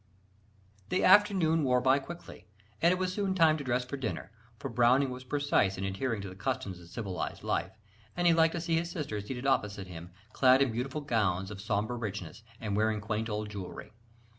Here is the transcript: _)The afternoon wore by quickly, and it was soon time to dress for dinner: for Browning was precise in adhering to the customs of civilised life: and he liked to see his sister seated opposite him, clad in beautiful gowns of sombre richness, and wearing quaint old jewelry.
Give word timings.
_)The 0.89 1.03
afternoon 1.03 1.63
wore 1.63 1.79
by 1.79 1.99
quickly, 1.99 2.47
and 2.81 2.91
it 2.91 2.97
was 2.97 3.13
soon 3.13 3.35
time 3.35 3.55
to 3.57 3.63
dress 3.63 3.85
for 3.85 3.97
dinner: 3.97 4.31
for 4.57 4.67
Browning 4.67 5.11
was 5.11 5.23
precise 5.23 5.77
in 5.77 5.83
adhering 5.83 6.23
to 6.23 6.27
the 6.29 6.33
customs 6.33 6.79
of 6.79 6.87
civilised 6.89 7.43
life: 7.43 7.77
and 8.17 8.25
he 8.25 8.33
liked 8.33 8.53
to 8.55 8.61
see 8.61 8.77
his 8.77 8.89
sister 8.89 9.21
seated 9.21 9.45
opposite 9.45 9.85
him, 9.85 10.09
clad 10.33 10.63
in 10.63 10.71
beautiful 10.71 11.01
gowns 11.01 11.51
of 11.51 11.61
sombre 11.61 11.95
richness, 11.95 12.41
and 12.59 12.75
wearing 12.75 12.99
quaint 12.99 13.29
old 13.29 13.51
jewelry. 13.51 13.93